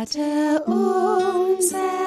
Vater 0.00 0.62
unser, 0.66 1.99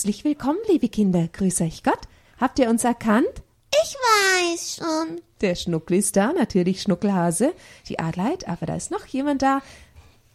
Herzlich 0.00 0.24
willkommen, 0.24 0.56
liebe 0.66 0.88
Kinder. 0.88 1.28
Grüß 1.30 1.60
euch 1.60 1.82
Gott. 1.82 2.00
Habt 2.40 2.58
ihr 2.58 2.70
uns 2.70 2.84
erkannt? 2.84 3.28
Ich 3.70 3.94
weiß 3.94 4.76
schon. 4.76 5.20
Der 5.42 5.54
Schnuckel 5.54 5.98
ist 5.98 6.16
da, 6.16 6.32
natürlich 6.32 6.80
Schnuckelhase, 6.80 7.52
die 7.86 7.98
Adelheid, 7.98 8.48
aber 8.48 8.64
da 8.64 8.76
ist 8.76 8.90
noch 8.90 9.04
jemand 9.04 9.42
da. 9.42 9.60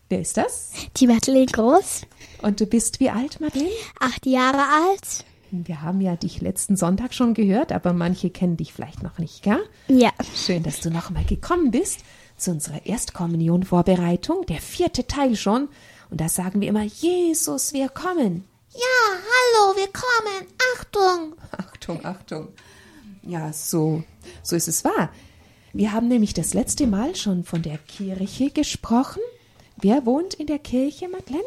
Wer 0.07 0.21
ist 0.21 0.37
das? 0.37 0.73
Die 0.97 1.07
Madeleine 1.07 1.47
Groß, 1.47 2.03
Und 2.43 2.61
du 2.61 2.67
bist 2.67 2.99
wie 2.99 3.09
alt, 3.09 3.41
Madeleine? 3.41 3.71
acht 3.99 4.27
Jahre 4.27 4.61
alt. 4.61 5.25
Wir 5.49 5.81
haben 5.81 5.99
ja 5.99 6.15
dich 6.15 6.41
letzten 6.41 6.75
Sonntag 6.75 7.15
schon 7.15 7.33
gehört, 7.33 7.71
aber 7.71 7.91
manche 7.91 8.29
kennen 8.29 8.57
dich 8.57 8.71
vielleicht 8.71 9.01
noch 9.01 9.17
nicht, 9.17 9.41
gell? 9.41 9.63
Ja. 9.87 10.11
Schön, 10.35 10.61
dass 10.61 10.79
du 10.79 10.91
noch 10.91 11.09
mal 11.09 11.25
gekommen 11.25 11.71
bist 11.71 12.01
zu 12.37 12.51
unserer 12.51 12.85
Erstkommunion-Vorbereitung, 12.85 14.45
der 14.45 14.61
vierte 14.61 15.07
Teil 15.07 15.35
schon. 15.35 15.69
Und 16.11 16.21
da 16.21 16.29
sagen 16.29 16.61
wir 16.61 16.67
immer, 16.69 16.83
Jesus, 16.83 17.73
wir 17.73 17.89
kommen. 17.89 18.43
Ja, 18.75 19.19
hallo, 19.31 19.77
wir 19.77 19.87
kommen. 19.87 20.47
Achtung. 20.75 21.35
Achtung, 21.51 22.05
Achtung. 22.05 22.47
Ja, 23.23 23.53
so, 23.53 24.03
so 24.43 24.55
ist 24.55 24.67
es 24.67 24.83
wahr. 24.83 25.11
Wir 25.73 25.93
haben 25.93 26.07
nämlich 26.07 26.33
das 26.33 26.53
letzte 26.53 26.85
Mal 26.87 27.15
schon 27.15 27.43
von 27.43 27.61
der 27.61 27.77
Kirche 27.77 28.49
gesprochen. 28.51 29.21
Wer 29.77 30.05
wohnt 30.05 30.33
in 30.33 30.47
der 30.47 30.59
Kirche, 30.59 31.07
Madeleine? 31.07 31.43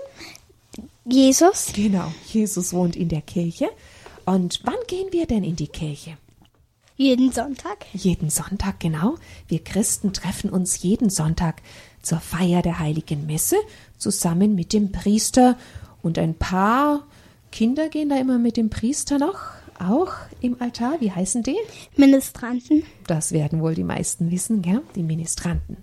Jesus, 1.05 1.73
Genau, 1.75 2.13
Jesus 2.27 2.73
wohnt 2.73 2.97
in 2.97 3.09
der 3.09 3.23
Kirche. 3.23 3.69
Und 4.25 4.61
wann 4.65 4.79
gehen 4.87 5.13
wir 5.13 5.27
denn 5.27 5.45
in 5.45 5.57
die 5.57 5.69
Kirche? 5.69 6.17
jeden 6.99 7.31
Sonntag. 7.31 7.87
Jeden 7.95 8.29
Sonntag, 8.29 8.81
genau. 8.81 9.15
Wir 9.47 9.63
Christen 9.63 10.13
treffen 10.13 10.51
uns 10.51 10.83
jeden 10.83 11.11
Sonntag 11.11 11.63
zur 12.03 12.19
Feier 12.19 12.61
der 12.61 12.81
heiligen 12.81 13.25
Messe 13.25 13.57
zusammen 13.97 14.57
mit 14.57 14.73
dem 14.73 14.91
Priester 14.91 15.57
und 16.03 16.19
ein 16.19 16.35
paar 16.35 17.05
Kinder 17.51 17.89
gehen 17.89 18.09
da 18.09 18.17
immer 18.17 18.39
mit 18.39 18.57
dem 18.57 18.71
Priester 18.71 19.19
noch, 19.19 19.41
auch 19.79 20.13
im 20.41 20.61
Altar. 20.61 21.01
Wie 21.01 21.13
heißen 21.13 21.43
die? 21.43 21.57
Ministranten. 21.97 22.83
Das 23.07 23.33
werden 23.33 23.61
wohl 23.61 23.75
die 23.75 23.85
meisten 23.85 24.31
wissen, 24.31 24.63
gell? 24.63 24.83
Die 24.95 25.03
Ministranten. 25.03 25.79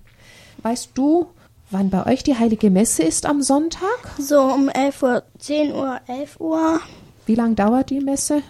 Weißt 0.61 0.91
du, 0.93 1.27
wann 1.71 1.89
bei 1.89 2.05
euch 2.05 2.23
die 2.23 2.37
heilige 2.37 2.69
Messe 2.69 3.03
ist 3.03 3.25
am 3.25 3.41
Sonntag? 3.41 4.15
So 4.19 4.41
um 4.41 4.69
11 4.69 5.03
Uhr, 5.03 5.23
10 5.39 5.73
Uhr, 5.73 5.99
11 6.07 6.39
Uhr. 6.39 6.79
Wie 7.25 7.35
lang 7.35 7.55
dauert 7.55 7.89
die 7.89 7.99
Messe? 7.99 8.41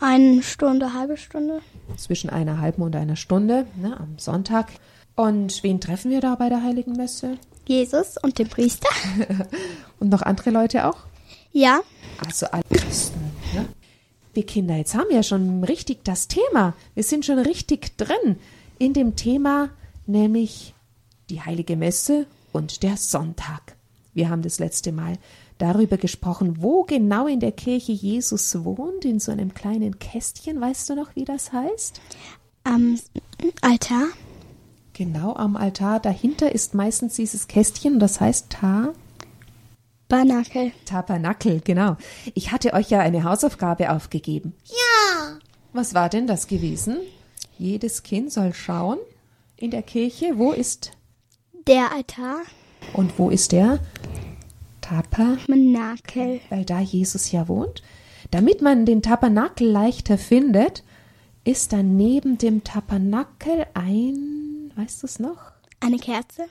Eine 0.00 0.42
Stunde, 0.42 0.94
halbe 0.94 1.16
Stunde. 1.16 1.60
Zwischen 1.96 2.30
einer 2.30 2.60
halben 2.60 2.82
und 2.82 2.96
einer 2.96 3.16
Stunde 3.16 3.66
ne, 3.76 3.98
am 3.98 4.18
Sonntag. 4.18 4.68
Und 5.16 5.62
wen 5.62 5.80
treffen 5.80 6.10
wir 6.10 6.20
da 6.20 6.34
bei 6.34 6.48
der 6.48 6.62
heiligen 6.62 6.92
Messe? 6.92 7.38
Jesus 7.66 8.16
und 8.22 8.38
den 8.38 8.48
Priester. 8.48 8.88
Und 10.00 10.08
noch 10.08 10.22
andere 10.22 10.50
Leute 10.50 10.86
auch? 10.86 10.96
Ja. 11.52 11.80
Also 12.24 12.46
alle 12.46 12.64
Christen. 12.70 13.20
Ne? 13.54 13.68
Wir 14.32 14.46
Kinder, 14.46 14.76
jetzt 14.76 14.94
haben 14.94 15.08
wir 15.08 15.16
ja 15.16 15.22
schon 15.22 15.64
richtig 15.64 16.04
das 16.04 16.26
Thema. 16.28 16.74
Wir 16.94 17.02
sind 17.02 17.26
schon 17.26 17.38
richtig 17.38 17.96
drin 17.96 18.38
in 18.78 18.92
dem 18.92 19.14
Thema, 19.14 19.70
nämlich 20.06 20.74
die 21.28 21.42
heilige 21.42 21.76
Messe 21.76 22.26
und 22.52 22.82
der 22.82 22.96
Sonntag. 22.96 23.76
Wir 24.14 24.30
haben 24.30 24.42
das 24.42 24.58
letzte 24.58 24.92
Mal 24.92 25.18
darüber 25.58 25.96
gesprochen, 25.96 26.62
wo 26.62 26.84
genau 26.84 27.26
in 27.26 27.40
der 27.40 27.52
Kirche 27.52 27.92
Jesus 27.92 28.64
wohnt, 28.64 29.04
in 29.04 29.20
so 29.20 29.30
einem 29.30 29.54
kleinen 29.54 29.98
Kästchen. 29.98 30.60
Weißt 30.60 30.90
du 30.90 30.94
noch, 30.94 31.14
wie 31.14 31.24
das 31.24 31.52
heißt? 31.52 32.00
Am 32.64 32.98
Altar. 33.60 34.04
Genau 35.00 35.32
am 35.34 35.56
Altar. 35.56 35.98
Dahinter 35.98 36.52
ist 36.52 36.74
meistens 36.74 37.14
dieses 37.14 37.48
Kästchen, 37.48 37.98
das 38.00 38.20
heißt 38.20 38.50
Ta. 38.50 38.92
Banakel. 40.08 40.72
Tabernakel, 40.84 41.62
genau. 41.64 41.96
Ich 42.34 42.52
hatte 42.52 42.74
euch 42.74 42.90
ja 42.90 43.00
eine 43.00 43.24
Hausaufgabe 43.24 43.92
aufgegeben. 43.92 44.52
Ja. 44.66 45.38
Was 45.72 45.94
war 45.94 46.10
denn 46.10 46.26
das 46.26 46.48
gewesen? 46.48 46.98
Jedes 47.56 48.02
Kind 48.02 48.30
soll 48.30 48.52
schauen 48.52 48.98
in 49.56 49.70
der 49.70 49.80
Kirche, 49.80 50.36
wo 50.36 50.52
ist 50.52 50.90
Der 51.66 51.94
Altar. 51.94 52.36
und 52.92 53.18
wo 53.18 53.30
ist 53.30 53.52
der 53.52 53.78
Tabernakel, 54.82 56.40
weil 56.50 56.66
da 56.66 56.78
Jesus 56.78 57.32
ja 57.32 57.48
wohnt. 57.48 57.82
Damit 58.30 58.60
man 58.60 58.84
den 58.84 59.00
Tabernakel 59.00 59.66
leichter 59.66 60.18
findet, 60.18 60.84
ist 61.44 61.72
dann 61.72 61.96
neben 61.96 62.36
dem 62.36 62.64
Tabernakel 62.64 63.64
ein, 63.72 64.39
weißt 64.80 65.02
du 65.02 65.06
es 65.06 65.18
noch? 65.18 65.52
Eine 65.80 65.98
Kerze. 65.98 66.46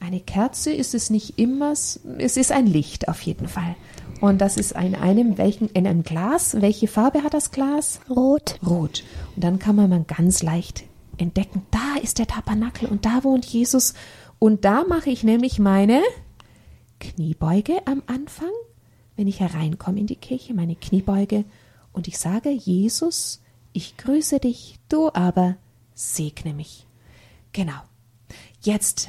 Eine 0.00 0.20
Kerze 0.20 0.72
ist 0.72 0.94
es 0.94 1.10
nicht 1.10 1.38
immer, 1.38 1.72
es 1.72 1.96
ist 2.36 2.52
ein 2.52 2.66
Licht 2.66 3.08
auf 3.08 3.20
jeden 3.22 3.48
Fall. 3.48 3.76
Und 4.20 4.40
das 4.40 4.56
ist 4.56 4.72
in 4.72 4.94
einem, 4.94 5.38
welchen, 5.38 5.68
in 5.70 5.86
einem 5.86 6.02
Glas. 6.02 6.60
Welche 6.60 6.88
Farbe 6.88 7.22
hat 7.22 7.34
das 7.34 7.50
Glas? 7.50 8.00
Rot. 8.10 8.58
Rot. 8.66 9.04
Und 9.34 9.44
dann 9.44 9.58
kann 9.58 9.76
man 9.76 10.06
ganz 10.06 10.42
leicht 10.42 10.84
entdecken, 11.18 11.62
da 11.70 12.02
ist 12.02 12.18
der 12.18 12.26
Tabernakel 12.26 12.88
und 12.88 13.06
da 13.06 13.22
wohnt 13.24 13.44
Jesus. 13.46 13.94
Und 14.38 14.64
da 14.64 14.84
mache 14.84 15.10
ich 15.10 15.22
nämlich 15.22 15.58
meine 15.58 16.02
Kniebeuge 16.98 17.74
am 17.86 18.02
Anfang, 18.06 18.50
wenn 19.16 19.28
ich 19.28 19.40
hereinkomme 19.40 20.00
in 20.00 20.06
die 20.06 20.16
Kirche, 20.16 20.52
meine 20.52 20.76
Kniebeuge. 20.76 21.44
Und 21.92 22.08
ich 22.08 22.18
sage, 22.18 22.50
Jesus, 22.50 23.40
ich 23.72 23.96
grüße 23.96 24.40
dich, 24.40 24.78
du 24.88 25.10
aber 25.12 25.56
segne 25.94 26.52
mich. 26.52 26.85
Genau. 27.56 27.80
Jetzt 28.60 29.08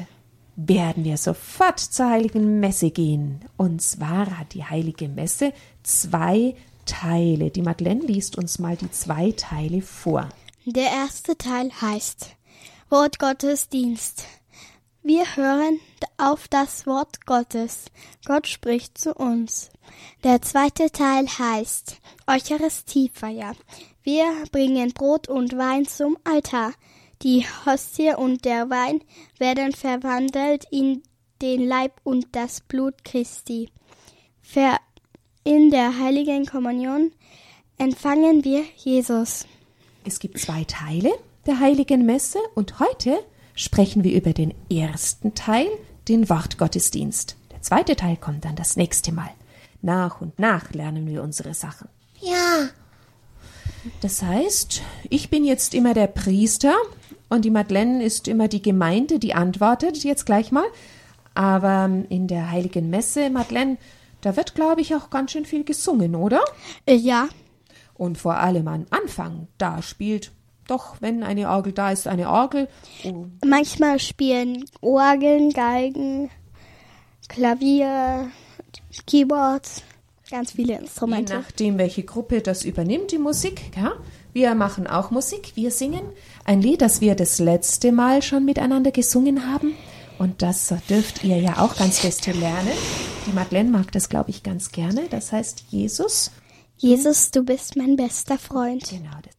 werden 0.55 1.03
wir 1.03 1.17
sofort 1.17 1.81
zur 1.81 2.09
heiligen 2.09 2.61
Messe 2.61 2.91
gehen. 2.91 3.41
Und 3.57 3.81
zwar 3.81 4.39
hat 4.39 4.53
die 4.53 4.63
heilige 4.63 5.09
Messe 5.09 5.51
zwei 5.83 6.55
Teile. 6.85 7.51
Die 7.51 7.61
Madeleine 7.61 8.05
liest 8.05 8.37
uns 8.37 8.57
mal 8.57 8.77
die 8.77 8.89
zwei 8.89 9.33
Teile 9.33 9.81
vor. 9.81 10.29
Der 10.65 10.89
erste 10.89 11.37
Teil 11.37 11.71
heißt 11.81 12.37
Wort 12.89 13.19
Gottesdienst. 13.19 14.23
Wir 15.03 15.25
hören 15.35 15.81
auf 16.17 16.47
das 16.47 16.87
Wort 16.87 17.25
Gottes. 17.25 17.87
Gott 18.25 18.47
spricht 18.47 18.97
zu 18.97 19.13
uns. 19.13 19.71
Der 20.23 20.41
zweite 20.41 20.89
Teil 20.89 21.27
heißt 21.27 21.97
Eucharistiefeier. 22.27 23.55
Wir 24.03 24.25
bringen 24.53 24.93
Brot 24.93 25.27
und 25.27 25.57
Wein 25.57 25.85
zum 25.85 26.17
Altar. 26.23 26.71
Die 27.23 27.45
Hostie 27.65 28.13
und 28.15 28.45
der 28.45 28.69
Wein 28.69 29.01
werden 29.39 29.73
verwandelt 29.73 30.65
in 30.71 31.01
den 31.41 31.67
Leib 31.67 31.99
und 32.03 32.27
das 32.33 32.61
Blut 32.61 33.03
Christi. 33.03 33.69
Ver 34.41 34.77
in 35.43 35.71
der 35.71 35.97
heiligen 35.99 36.45
Kommunion 36.45 37.11
empfangen 37.77 38.43
wir 38.43 38.63
Jesus. 38.75 39.45
Es 40.03 40.19
gibt 40.19 40.39
zwei 40.39 40.63
Teile 40.65 41.11
der 41.45 41.59
heiligen 41.59 42.05
Messe 42.05 42.39
und 42.55 42.79
heute 42.79 43.17
sprechen 43.55 44.03
wir 44.03 44.13
über 44.13 44.33
den 44.33 44.53
ersten 44.69 45.33
Teil, 45.33 45.67
den 46.07 46.29
Wortgottesdienst. 46.29 47.37
Der 47.51 47.61
zweite 47.61 47.95
Teil 47.95 48.17
kommt 48.17 48.45
dann 48.45 48.55
das 48.55 48.75
nächste 48.75 49.11
Mal. 49.11 49.29
Nach 49.81 50.21
und 50.21 50.37
nach 50.37 50.71
lernen 50.73 51.07
wir 51.07 51.23
unsere 51.23 51.53
Sachen. 51.53 51.87
Ja, 52.19 52.69
Das 54.01 54.21
heißt, 54.21 54.81
ich 55.09 55.29
bin 55.29 55.45
jetzt 55.45 55.73
immer 55.73 55.93
der 55.93 56.07
Priester 56.07 56.75
und 57.29 57.45
die 57.45 57.49
Madeleine 57.51 58.03
ist 58.03 58.27
immer 58.27 58.47
die 58.47 58.61
Gemeinde, 58.61 59.19
die 59.19 59.33
antwortet 59.33 60.03
jetzt 60.03 60.25
gleich 60.25 60.51
mal. 60.51 60.65
Aber 61.33 61.89
in 62.09 62.27
der 62.27 62.49
heiligen 62.51 62.89
Messe, 62.89 63.29
Madeleine, 63.29 63.77
da 64.21 64.35
wird, 64.35 64.55
glaube 64.55 64.81
ich, 64.81 64.95
auch 64.95 65.09
ganz 65.09 65.31
schön 65.31 65.45
viel 65.45 65.63
gesungen, 65.63 66.15
oder? 66.15 66.43
Äh, 66.85 66.95
ja, 66.95 67.27
Und 67.93 68.17
vor 68.17 68.37
allem 68.37 68.67
am 68.67 68.85
Anfang, 68.89 69.47
da 69.57 69.81
spielt 69.81 70.31
doch, 70.67 70.95
wenn 70.99 71.23
eine 71.23 71.49
Orgel 71.49 71.73
da 71.73 71.91
ist, 71.91 72.07
eine 72.07 72.29
Orgel. 72.29 72.67
Oh, 73.05 73.25
manchmal 73.45 73.99
spielen 73.99 74.65
Orgeln, 74.81 75.51
Geigen, 75.51 76.29
Klavier, 77.29 78.29
Keyboards, 79.05 79.83
ganz 80.29 80.51
viele 80.51 80.73
je 80.73 80.79
Instrumente. 80.79 81.33
nachdem, 81.35 81.77
welche 81.77 82.03
Gruppe 82.03 82.41
das 82.41 82.63
übernimmt, 82.65 83.11
die 83.11 83.17
Musik. 83.17 83.61
Ja? 83.77 83.93
Wir 84.37 84.53
machen 84.53 84.85
auch 84.85 85.09
Musik, 85.09 85.53
wir 85.55 85.71
singen 85.71 86.03
ein 86.45 86.61
Lied, 86.61 86.83
das 86.83 87.01
wir 87.01 87.15
das 87.15 87.39
letzte 87.39 87.91
Mal 87.91 88.21
schon 88.21 88.45
miteinander 88.45 88.91
gesungen 88.91 89.51
haben. 89.51 89.73
Und 90.19 90.43
das 90.43 90.71
dürft 90.87 91.23
ihr 91.23 91.39
ja 91.39 91.57
auch 91.57 91.75
ganz 91.75 91.97
fest 91.97 92.27
lernen. 92.27 92.73
Die 93.25 93.31
Madeleine 93.31 93.71
mag 93.71 93.91
das, 93.93 94.09
glaube 94.09 94.29
ich, 94.29 94.43
ganz 94.43 94.71
gerne. 94.71 95.07
Das 95.09 95.31
heißt, 95.31 95.63
Jesus. 95.71 96.29
Jesus, 96.77 97.31
du 97.31 97.43
bist 97.43 97.77
mein 97.77 97.95
bester 97.95 98.37
Freund. 98.37 98.87
Genau. 98.87 99.09
Das. 99.23 99.33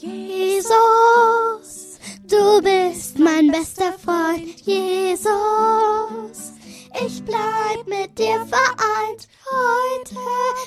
Jesus, 0.00 0.80
du 2.26 2.60
bist 2.62 3.20
mein 3.20 3.46
bester 3.52 3.92
Freund, 3.92 4.60
Jesus. 4.66 5.34
Ich 7.02 7.24
bleib 7.24 7.88
mit 7.88 8.16
dir 8.16 8.46
vereint, 8.46 9.28
heute 9.50 10.14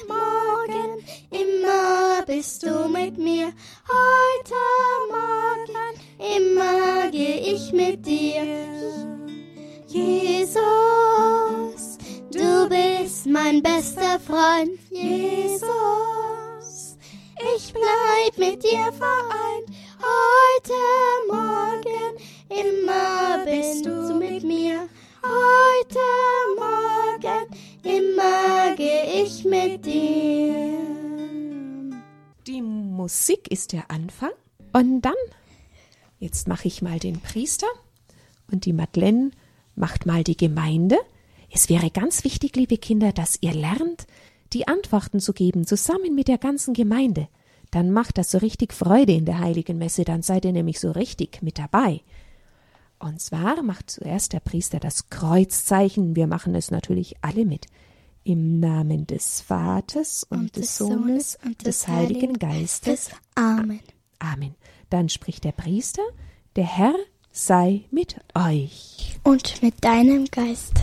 Morgen, 0.10 1.02
immer 1.32 2.22
bist 2.26 2.64
du 2.64 2.90
mit 2.90 3.18
mir. 3.18 3.54
Heute 3.88 4.56
Morgen, 5.10 5.94
immer 6.20 7.10
geh 7.12 7.54
ich 7.54 7.72
mit 7.72 8.06
dir. 8.06 8.44
Jesus, 9.88 10.60
du 12.30 12.68
bist 12.68 13.26
mein 13.26 13.64
bester 13.64 14.20
Freund, 14.20 14.78
Jesus. 14.92 15.70
Ich 17.56 17.72
bleib 17.72 18.38
mit 18.38 18.64
dir 18.64 18.92
vereint, 18.92 19.70
heute 20.04 20.74
Morgen, 21.30 22.18
immer 22.50 23.46
bist 23.46 23.86
du 23.86 24.14
mit 24.16 24.44
mir. 24.44 24.87
Mit 29.50 29.86
dir. 29.86 30.78
Die 32.46 32.62
Musik 32.62 33.52
ist 33.52 33.74
der 33.74 33.90
Anfang. 33.90 34.32
Und 34.74 35.02
dann, 35.02 35.14
jetzt 36.20 36.48
mache 36.48 36.68
ich 36.68 36.82
mal 36.82 37.00
den 37.00 37.20
Priester 37.20 37.68
und 38.52 38.66
die 38.66 38.74
Madeleine 38.74 39.32
macht 39.76 40.06
mal 40.06 40.24
die 40.24 40.38
Gemeinde. 40.38 40.98
Es 41.52 41.70
wäre 41.70 41.90
ganz 41.90 42.24
wichtig, 42.24 42.56
liebe 42.56 42.78
Kinder, 42.78 43.12
dass 43.12 43.38
ihr 43.42 43.54
lernt, 43.54 44.08
die 44.54 44.68
Antworten 44.68 45.20
zu 45.20 45.34
geben, 45.34 45.66
zusammen 45.66 46.16
mit 46.16 46.28
der 46.28 46.38
ganzen 46.38 46.74
Gemeinde. 46.74 47.28
Dann 47.72 47.92
macht 47.92 48.18
das 48.18 48.32
so 48.32 48.38
richtig 48.38 48.74
Freude 48.74 49.14
in 49.14 49.26
der 49.26 49.40
heiligen 49.40 49.78
Messe, 49.78 50.04
dann 50.04 50.22
seid 50.22 50.46
ihr 50.46 50.54
nämlich 50.54 50.80
so 50.80 50.92
richtig 50.92 51.42
mit 51.42 51.60
dabei. 51.60 52.02
Und 53.00 53.22
zwar 53.22 53.62
macht 53.62 53.92
zuerst 53.92 54.34
der 54.34 54.40
Priester 54.40 54.80
das 54.80 55.10
Kreuzzeichen. 55.10 56.16
Wir 56.16 56.28
machen 56.28 56.56
es 56.56 56.72
natürlich 56.72 57.16
alle 57.22 57.46
mit. 57.46 57.68
Im 58.28 58.60
Namen 58.60 59.08
des 59.08 59.40
Vaters 59.40 60.26
und, 60.30 60.58
des 60.58 60.78
Sohnes 60.78 61.38
und 61.46 61.66
des 61.66 61.88
Heiligen 61.88 62.34
Geistes. 62.34 63.10
Amen. 63.36 63.80
Amen. 64.20 64.56
Dann 64.90 65.08
spricht 65.08 65.46
der 65.46 65.54
Priester, 65.54 66.02
der 66.58 66.66
Herr 66.66 66.96
sei 67.32 67.86
mit 67.90 68.18
euch. 68.34 69.18
Und 69.24 69.62
mit 69.64 69.82
deinem 69.82 70.26
Geist. 70.26 70.74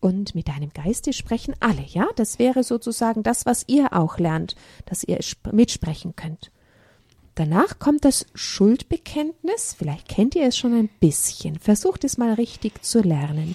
Und 0.00 0.34
mit 0.34 0.48
deinem 0.48 0.72
Geiste 0.72 1.12
sprechen 1.12 1.54
alle, 1.60 1.84
ja? 1.86 2.08
Das 2.16 2.40
wäre 2.40 2.64
sozusagen 2.64 3.22
das, 3.22 3.46
was 3.46 3.64
ihr 3.68 3.92
auch 3.92 4.18
lernt, 4.18 4.56
dass 4.84 5.04
ihr 5.04 5.18
sp- 5.22 5.52
mitsprechen 5.52 6.16
könnt. 6.16 6.50
Danach 7.36 7.78
kommt 7.78 8.04
das 8.04 8.26
Schuldbekenntnis. 8.34 9.76
Vielleicht 9.78 10.08
kennt 10.08 10.34
ihr 10.34 10.48
es 10.48 10.56
schon 10.58 10.74
ein 10.74 10.90
bisschen. 10.98 11.60
Versucht 11.60 12.02
es 12.02 12.18
mal 12.18 12.34
richtig 12.34 12.82
zu 12.82 13.02
lernen. 13.02 13.54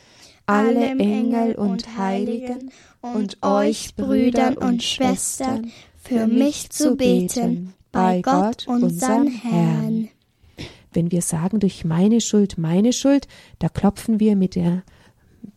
alle 0.51 0.87
Engel 0.87 1.55
und 1.55 1.97
Heiligen 1.97 2.71
und 3.01 3.37
euch 3.41 3.95
Brüdern 3.95 4.57
und 4.57 4.83
Schwestern 4.83 5.71
für 5.97 6.27
mich 6.27 6.69
zu 6.69 6.95
beten 6.95 7.73
bei 7.91 8.21
Gott, 8.21 8.67
unserem 8.67 9.27
Herrn. 9.27 10.09
Wenn 10.93 11.11
wir 11.11 11.21
sagen 11.21 11.59
durch 11.59 11.85
meine 11.85 12.19
Schuld, 12.19 12.57
meine 12.57 12.91
Schuld, 12.91 13.27
da 13.59 13.69
klopfen 13.69 14.19
wir 14.19 14.35
mit 14.35 14.55
der 14.55 14.83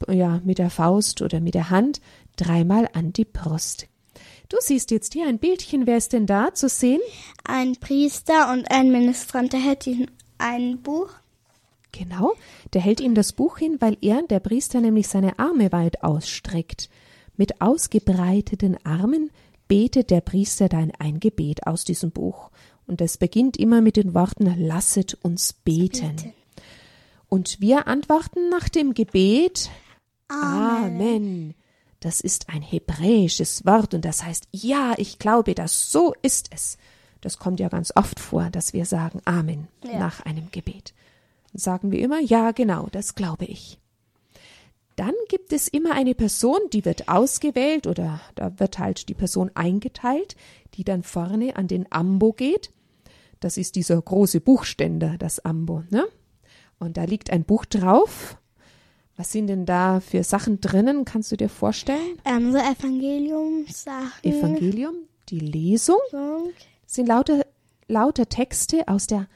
ja, 0.09 0.41
mit 0.45 0.59
der 0.59 0.71
Faust 0.71 1.23
oder 1.23 1.41
mit 1.41 1.55
der 1.55 1.71
Hand 1.71 2.01
dreimal 2.37 2.89
an 2.93 3.13
die 3.13 3.25
Brust. 3.25 3.87
Du 4.49 4.57
siehst 4.61 4.91
jetzt 4.91 5.13
hier 5.13 5.27
ein 5.27 5.39
Bildchen, 5.39 5.87
wer 5.87 5.97
ist 5.97 6.13
denn 6.13 6.27
da 6.27 6.55
zu 6.55 6.69
sehen? 6.69 7.01
Ein 7.45 7.77
Priester 7.77 8.53
und 8.53 8.71
ein 8.71 8.93
Ministrant, 8.93 9.53
der 9.53 9.61
hält 9.61 9.87
ihm 9.87 10.07
ein 10.39 10.81
Buch. 10.83 11.11
Genau, 11.97 12.33
der 12.73 12.81
hält 12.81 13.01
ihm 13.01 13.15
das 13.15 13.33
Buch 13.33 13.59
hin, 13.59 13.77
weil 13.81 13.97
er, 14.01 14.23
der 14.23 14.41
Priester, 14.41 14.81
nämlich 14.81 15.07
seine 15.07 15.39
Arme 15.39 15.71
weit 15.71 16.03
ausstreckt. 16.03 16.91
Mit 17.37 17.61
ausgebreiteten 17.61 18.77
Armen 18.85 19.31
betet 19.69 20.11
der 20.11 20.21
Priester 20.21 20.69
dann 20.69 20.91
ein 20.99 21.21
Gebet 21.21 21.67
aus 21.67 21.85
diesem 21.85 22.11
Buch. 22.11 22.51
Und 22.87 23.01
es 23.01 23.17
beginnt 23.17 23.57
immer 23.57 23.81
mit 23.81 23.97
den 23.97 24.13
Worten 24.13 24.47
Lasset 24.67 25.15
uns 25.23 25.53
beten. 25.53 26.35
Und 27.29 27.61
wir 27.61 27.87
antworten 27.87 28.49
nach 28.51 28.69
dem 28.69 28.95
Gebet 28.95 29.71
Amen. 30.29 31.55
Das 32.01 32.21
ist 32.21 32.49
ein 32.51 32.61
hebräisches 32.63 33.65
Wort 33.65 33.95
und 33.95 34.05
das 34.05 34.25
heißt, 34.25 34.49
ja, 34.53 34.95
ich 34.99 35.19
glaube, 35.19 35.55
dass 35.55 35.91
so 35.91 36.13
ist 36.23 36.51
es. 36.53 36.77
Das 37.21 37.39
kommt 37.39 37.61
ja 37.61 37.69
ganz 37.69 37.93
oft 37.95 38.21
vor, 38.21 38.51
dass 38.51 38.73
wir 38.75 38.85
sagen 38.85 39.21
Amen 39.25 39.69
Ja. 39.85 39.99
nach 39.99 40.21
einem 40.21 40.51
Gebet. 40.51 40.93
Sagen 41.55 41.93
wir 41.93 42.01
immer, 42.01 42.21
ja, 42.21 42.51
genau, 42.51 42.89
das 42.91 43.15
glaube 43.15 43.45
ich. 43.45 43.79
Dann 44.97 45.15
gibt 45.29 45.53
es 45.53 45.69
immer 45.69 45.93
eine 45.93 46.15
Person, 46.15 46.59
die 46.73 46.85
wird 46.85 47.09
ausgewählt 47.09 47.87
oder 47.87 48.21
da 48.35 48.59
wird 48.61 48.79
halt 48.79 49.09
die 49.09 49.15
Person 49.15 49.51
eingeteilt, 49.55 50.37
die 50.75 50.85
dann 50.85 51.03
vorne 51.03 51.57
an 51.57 51.67
den 51.67 51.87
Ambo 51.91 52.33
geht. 52.33 52.71
Das 53.41 53.57
ist 53.57 53.77
dieser 53.77 54.01
große 54.01 54.41
Buchständer, 54.41 55.17
das 55.19 55.45
Ambo, 55.45 55.83
ne? 55.91 56.05
Und 56.79 56.97
da 56.97 57.05
liegt 57.05 57.31
ein 57.31 57.45
Buch 57.45 57.65
drauf. 57.65 58.37
Was 59.17 59.31
sind 59.31 59.47
denn 59.47 59.65
da 59.65 60.01
für 60.01 60.25
Sachen 60.25 60.61
drinnen? 60.61 61.05
Kannst 61.05 61.31
du 61.31 61.37
dir 61.37 61.49
vorstellen? 61.49 62.19
Ähm, 62.25 62.53
so 62.53 62.59
Evangeliumssachen. 62.59 64.25
Evangelium, 64.25 64.95
die 65.29 65.39
Lesung, 65.39 65.99
sind 66.87 67.07
lauter, 67.07 67.47
lauter 67.87 68.29
Texte 68.29 68.89
aus 68.89 69.07
der 69.07 69.29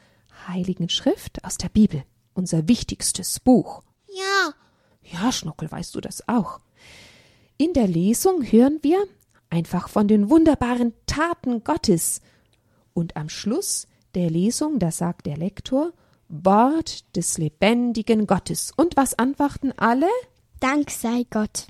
Heiligen 0.49 0.89
Schrift, 0.89 1.45
aus 1.45 1.59
der 1.59 1.69
Bibel. 1.69 2.03
Unser 2.39 2.69
wichtigstes 2.69 3.41
Buch. 3.41 3.83
Ja, 4.07 4.55
Ja, 5.03 5.33
Schnuckel, 5.33 5.69
weißt 5.73 5.93
du 5.97 6.01
das 6.01 6.29
auch? 6.29 6.61
In 7.57 7.73
der 7.73 7.89
Lesung 7.89 8.45
hören 8.45 8.79
wir 8.83 8.99
einfach 9.51 9.89
von 9.89 10.07
den 10.07 10.31
wunderbaren 10.31 10.93
Taten 11.07 11.65
Gottes. 11.65 12.21
Und 12.95 13.17
am 13.17 13.29
Schluss 13.29 13.89
der 14.15 14.31
Lesung, 14.31 14.79
da 14.79 14.93
sagt 14.93 15.27
der 15.27 15.37
Lektor, 15.37 15.93
Wort 16.29 17.17
des 17.17 17.39
lebendigen 17.39 18.29
Gottes. 18.29 18.73
Und 18.77 18.97
was 18.97 19.19
antworten 19.19 19.73
alle? 19.77 20.07
Dank 20.61 20.93
sei 20.93 21.27
Gott. 21.31 21.67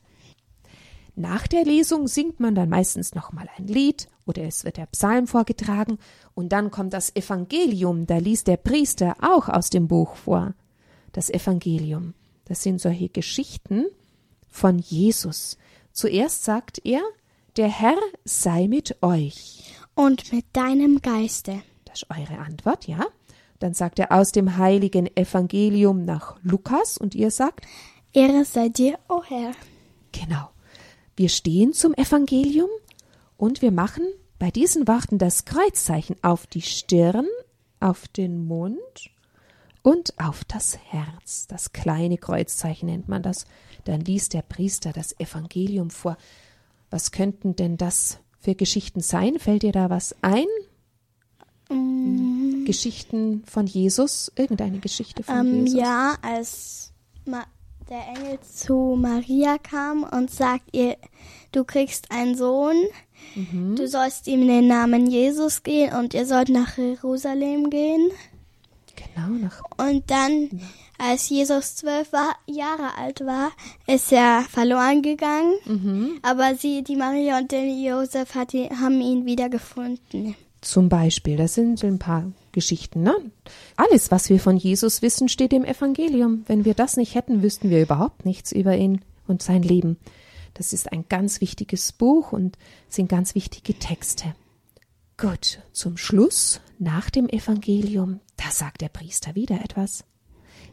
Nach 1.19 1.47
der 1.47 1.65
Lesung 1.65 2.09
singt 2.09 2.41
man 2.41 2.55
dann 2.55 2.69
meistens 2.69 3.15
nochmal 3.15 3.49
ein 3.57 3.67
Lied 3.69 4.07
oder 4.27 4.43
es 4.43 4.65
wird 4.65 4.77
der 4.77 4.87
Psalm 4.87 5.27
vorgetragen 5.27 5.99
und 6.35 6.51
dann 6.51 6.71
kommt 6.71 6.93
das 6.93 7.17
Evangelium, 7.17 8.07
da 8.07 8.19
liest 8.19 8.47
der 8.47 8.59
Priester 8.59 9.17
auch 9.21 9.49
aus 9.49 9.71
dem 9.71 9.89
Buch 9.89 10.15
vor. 10.15 10.55
Das 11.13 11.31
Evangelium, 11.31 12.15
das 12.45 12.63
sind 12.63 12.81
solche 12.81 13.09
Geschichten 13.09 13.87
von 14.49 14.79
Jesus. 14.79 15.59
Zuerst 15.93 16.45
sagt 16.45 16.81
er, 16.85 17.03
der 17.57 17.69
Herr 17.69 17.99
sei 18.25 18.69
mit 18.69 19.03
euch. 19.03 19.73
Und 19.95 20.33
mit 20.33 20.45
deinem 20.53 21.03
Geiste. 21.03 21.61
Das 21.85 22.03
ist 22.03 22.11
eure 22.11 22.39
Antwort, 22.39 22.87
ja? 22.87 23.05
Dann 23.59 23.75
sagt 23.75 23.99
er 23.99 24.13
aus 24.13 24.31
dem 24.31 24.57
heiligen 24.57 25.09
Evangelium 25.17 26.05
nach 26.05 26.37
Lukas 26.43 26.99
und 26.99 27.15
ihr 27.15 27.31
sagt, 27.31 27.67
Ehre 28.13 28.45
sei 28.45 28.69
dir, 28.69 28.99
o 29.09 29.23
Herr. 29.25 29.53
Genau. 30.13 30.51
Wir 31.17 31.29
stehen 31.29 31.73
zum 31.73 31.95
Evangelium 31.95 32.71
und 33.37 33.61
wir 33.61 33.73
machen 33.73 34.05
bei 34.39 34.53
diesen 34.53 34.87
Worten 34.87 35.19
das 35.19 35.45
Kreuzzeichen 35.45 36.17
auf 36.23 36.47
die 36.47 36.63
Stirn, 36.63 37.27
auf 37.81 38.07
den 38.07 38.47
Mund 38.47 39.11
und 39.83 40.15
auf 40.21 40.45
das 40.45 40.79
Herz. 40.91 41.47
Das 41.47 41.73
kleine 41.73 42.19
Kreuzzeichen 42.19 42.89
nennt 42.89 43.09
man 43.09 43.23
das. 43.23 43.47
Dann 43.85 44.01
liest 44.01 44.35
der 44.35 44.43
Priester 44.43 44.93
das 44.93 45.19
Evangelium 45.19 45.91
vor. 45.91 46.17
Was 46.91 47.11
könnten 47.13 47.57
denn 47.57 47.77
das 47.77 48.19
für 48.39 48.55
Geschichten 48.55 49.01
sein? 49.01 49.39
Fällt 49.39 49.63
dir 49.63 49.73
da 49.73 49.91
was 49.91 50.15
ein? 50.23 50.47
Geschichten 52.65 53.43
von 53.47 53.67
Jesus? 53.67 54.33
Irgendeine 54.37 54.79
Geschichte 54.79 55.23
von 55.23 55.37
Ähm, 55.47 55.67
Jesus? 55.67 55.81
ja, 55.81 56.15
als 56.23 56.93
Ma 57.25 57.45
der 57.89 58.07
Engel 58.09 58.39
zu 58.43 58.97
Maria 59.01 59.57
kam 59.57 60.03
und 60.03 60.31
sagt 60.31 60.77
ihr, 60.77 60.99
du 61.53 61.65
kriegst 61.65 62.11
einen 62.11 62.37
Sohn, 62.37 62.77
du 63.35 63.89
sollst 63.89 64.27
ihm 64.29 64.47
den 64.47 64.69
Namen 64.69 65.07
Jesus 65.11 65.63
geben 65.63 65.95
und 65.97 66.13
ihr 66.13 66.27
sollt 66.27 66.51
nach 66.51 66.77
Jerusalem 66.77 67.71
gehen. 67.71 68.11
Genau, 69.15 69.49
Und 69.79 70.11
dann, 70.11 70.49
als 70.99 71.29
Jesus 71.29 71.77
zwölf 71.77 72.13
Jahre 72.47 72.97
alt 72.97 73.21
war, 73.21 73.51
ist 73.87 74.13
er 74.13 74.43
verloren 74.43 75.03
gegangen. 75.03 75.55
Aber 76.23 76.55
sie, 76.55 76.83
die 76.83 76.97
Maria 76.97 77.39
und 77.39 77.53
der 77.53 77.67
Josef, 77.69 78.35
hat 78.35 78.53
haben 78.53 79.01
ihn 79.01 79.27
wieder 79.27 79.49
gefunden. 79.49 80.35
Zum 80.61 80.89
Beispiel, 80.89 81.37
das 81.37 81.55
sind 81.55 81.83
ein 81.85 81.99
paar 82.01 82.33
Geschichten, 82.51 83.03
ne? 83.03 83.15
Alles, 83.77 84.11
was 84.11 84.29
wir 84.29 84.41
von 84.41 84.57
Jesus 84.57 85.03
wissen, 85.03 85.29
steht 85.29 85.53
im 85.53 85.65
Evangelium. 85.65 86.45
Wenn 86.49 86.65
wir 86.65 86.75
das 86.75 86.97
nicht 86.97 87.15
hätten, 87.15 87.43
wüssten 87.43 87.71
wir 87.71 87.81
überhaupt 87.81 88.25
nichts 88.25 88.51
über 88.51 88.77
ihn 88.77 89.03
und 89.29 89.43
sein 89.43 89.63
Leben. 89.63 89.99
Das 90.55 90.73
ist 90.73 90.91
ein 90.91 91.05
ganz 91.09 91.41
wichtiges 91.41 91.93
Buch 91.93 92.33
und 92.33 92.59
sind 92.89 93.09
ganz 93.09 93.37
wichtige 93.37 93.79
Texte. 93.79 94.35
Gut, 95.17 95.61
zum 95.73 95.97
Schluss, 95.97 96.61
nach 96.79 97.11
dem 97.11 97.29
Evangelium, 97.29 98.21
da 98.39 98.51
sagt 98.51 98.81
der 98.81 98.89
Priester 98.89 99.35
wieder 99.35 99.61
etwas. 99.63 100.05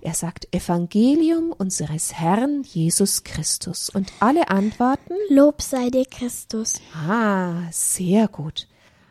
Er 0.01 0.13
sagt 0.13 0.53
Evangelium 0.53 1.51
unseres 1.51 2.13
Herrn 2.13 2.63
Jesus 2.63 3.23
Christus. 3.23 3.89
Und 3.89 4.13
alle 4.19 4.49
antworten, 4.49 5.15
Lob 5.29 5.61
sei 5.61 5.89
dir 5.89 6.05
Christus. 6.05 6.79
Ah, 6.93 7.63
sehr 7.71 8.27
gut. 8.27 8.67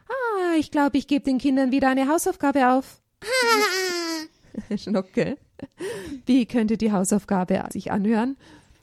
Ah, 0.08 0.54
ich 0.56 0.70
glaube, 0.70 0.96
ich 0.99 1.06
gebe 1.08 1.25
den 1.25 1.38
Kindern 1.38 1.73
wieder 1.73 1.88
eine 1.90 2.08
Hausaufgabe 2.08 2.70
auf. 2.70 3.00
Schnucke. 4.76 5.37
Wie 6.26 6.46
könnte 6.46 6.76
die 6.76 6.92
Hausaufgabe 6.92 7.64
sich 7.73 7.90
anhören? 7.90 8.37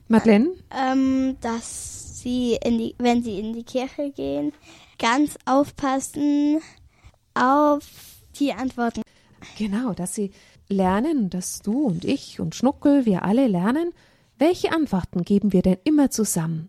Madeleine? 0.08 0.50
ähm, 0.70 1.36
dass 1.40 2.20
sie, 2.20 2.58
die, 2.64 2.94
wenn 2.98 3.22
sie 3.22 3.38
in 3.38 3.54
die 3.54 3.64
Kirche 3.64 4.10
gehen, 4.10 4.52
ganz 4.98 5.38
aufpassen 5.46 6.60
auf 7.34 7.88
die 8.38 8.52
Antworten. 8.52 9.01
Genau, 9.58 9.92
dass 9.92 10.14
sie 10.14 10.30
lernen, 10.68 11.30
dass 11.30 11.62
du 11.62 11.86
und 11.86 12.04
ich 12.04 12.40
und 12.40 12.54
Schnuckel, 12.54 13.06
wir 13.06 13.24
alle 13.24 13.46
lernen, 13.46 13.92
welche 14.38 14.72
Antworten 14.72 15.24
geben 15.24 15.52
wir 15.52 15.62
denn 15.62 15.78
immer 15.84 16.10
zusammen. 16.10 16.68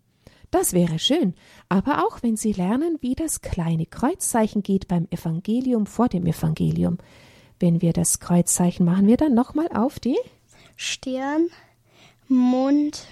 Das 0.52 0.74
wäre 0.74 1.00
schön, 1.00 1.34
aber 1.68 2.06
auch 2.06 2.22
wenn 2.22 2.38
sie 2.38 2.54
lernen, 2.54 3.00
wie 3.02 3.16
das 3.16 3.42
kleine 3.42 3.88
Kreuzzeichen 3.88 4.62
geht 4.62 4.88
beim 4.88 5.08
Evangelium 5.10 5.88
vor 5.88 6.10
dem 6.10 6.28
Evangelium. 6.28 7.00
Wenn 7.60 7.82
wir 7.82 7.94
das 7.94 8.20
Kreuzzeichen 8.20 8.86
machen, 8.86 9.08
wir 9.08 9.18
dann 9.18 9.34
nochmal 9.34 9.70
auf 9.74 10.00
die 10.00 10.18
Stirn, 10.76 11.48
Mund 12.28 13.08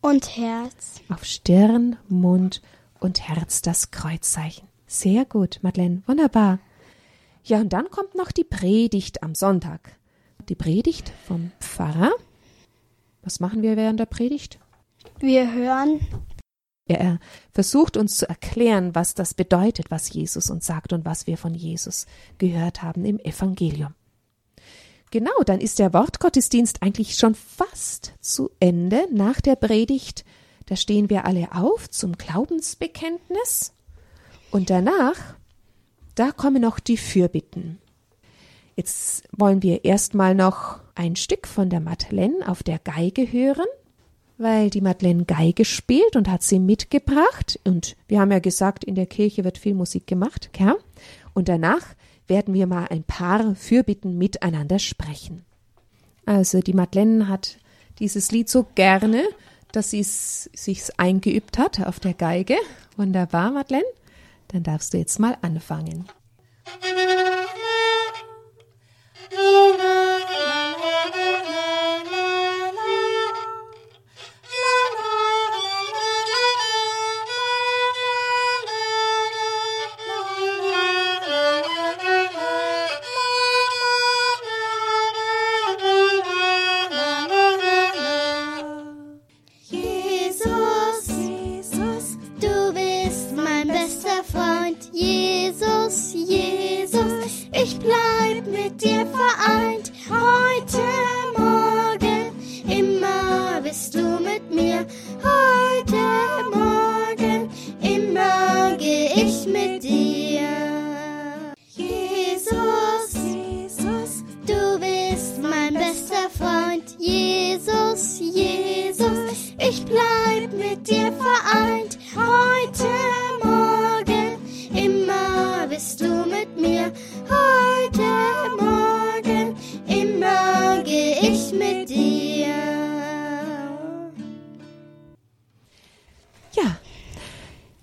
und 0.00 0.36
Herz. 0.36 1.00
Auf 1.08 1.24
Stirn, 1.24 1.96
Mund 2.08 2.60
und 2.98 3.28
Herz 3.28 3.62
das 3.62 3.92
Kreuzzeichen. 3.92 4.66
Sehr 4.86 5.24
gut, 5.24 5.60
Madeleine, 5.62 6.02
wunderbar. 6.06 6.58
Ja, 7.44 7.60
und 7.60 7.72
dann 7.72 7.90
kommt 7.90 8.14
noch 8.14 8.32
die 8.32 8.44
Predigt 8.44 9.22
am 9.22 9.34
Sonntag. 9.34 9.98
Die 10.48 10.54
Predigt 10.54 11.12
vom 11.26 11.52
Pfarrer. 11.60 12.12
Was 13.22 13.40
machen 13.40 13.62
wir 13.62 13.76
während 13.76 14.00
der 14.00 14.06
Predigt? 14.06 14.58
Wir 15.18 15.52
hören 15.52 16.00
Er 16.86 17.18
versucht 17.52 17.96
uns 17.96 18.16
zu 18.16 18.28
erklären, 18.28 18.94
was 18.94 19.14
das 19.14 19.34
bedeutet, 19.34 19.90
was 19.90 20.12
Jesus 20.12 20.50
uns 20.50 20.66
sagt 20.66 20.92
und 20.92 21.04
was 21.04 21.26
wir 21.26 21.36
von 21.36 21.54
Jesus 21.54 22.06
gehört 22.38 22.82
haben 22.82 23.04
im 23.04 23.18
Evangelium. 23.20 23.94
Genau, 25.10 25.42
dann 25.44 25.60
ist 25.60 25.78
der 25.78 25.92
Wortgottesdienst 25.92 26.82
eigentlich 26.82 27.16
schon 27.16 27.34
fast 27.34 28.14
zu 28.20 28.50
Ende. 28.60 29.06
Nach 29.12 29.40
der 29.40 29.56
Predigt, 29.56 30.24
da 30.66 30.76
stehen 30.76 31.10
wir 31.10 31.24
alle 31.24 31.52
auf 31.52 31.90
zum 31.90 32.16
Glaubensbekenntnis. 32.16 33.72
Und 34.52 34.70
danach, 34.70 35.36
da 36.14 36.32
kommen 36.32 36.62
noch 36.62 36.78
die 36.78 36.96
Fürbitten. 36.96 37.78
Jetzt 38.76 39.24
wollen 39.36 39.62
wir 39.62 39.84
erstmal 39.84 40.34
noch 40.34 40.80
ein 40.94 41.16
Stück 41.16 41.46
von 41.46 41.70
der 41.70 41.80
Madeleine 41.80 42.48
auf 42.48 42.62
der 42.62 42.78
Geige 42.78 43.30
hören 43.30 43.66
weil 44.40 44.70
die 44.70 44.80
Madeleine 44.80 45.26
Geige 45.26 45.66
spielt 45.66 46.16
und 46.16 46.26
hat 46.26 46.42
sie 46.42 46.58
mitgebracht. 46.58 47.60
Und 47.64 47.94
wir 48.08 48.20
haben 48.20 48.32
ja 48.32 48.38
gesagt, 48.38 48.84
in 48.84 48.94
der 48.94 49.06
Kirche 49.06 49.44
wird 49.44 49.58
viel 49.58 49.74
Musik 49.74 50.06
gemacht, 50.06 50.50
gell? 50.52 50.76
Und 51.34 51.48
danach 51.48 51.94
werden 52.26 52.54
wir 52.54 52.66
mal 52.66 52.86
ein 52.88 53.04
paar 53.04 53.54
Fürbitten 53.54 54.16
miteinander 54.16 54.78
sprechen. 54.78 55.44
Also 56.24 56.60
die 56.60 56.72
Madeleine 56.72 57.28
hat 57.28 57.58
dieses 57.98 58.32
Lied 58.32 58.48
so 58.48 58.66
gerne, 58.74 59.24
dass 59.72 59.90
sie 59.90 60.00
es 60.00 60.48
sich 60.54 60.84
eingeübt 60.96 61.58
hat 61.58 61.86
auf 61.86 62.00
der 62.00 62.14
Geige. 62.14 62.56
Wunderbar, 62.96 63.50
Madeleine. 63.50 63.84
Dann 64.52 64.62
darfst 64.62 64.92
du 64.92 64.98
jetzt 64.98 65.18
mal 65.18 65.36
anfangen. 65.42 66.08